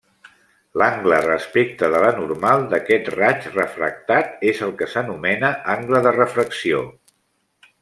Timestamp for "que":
4.81-4.89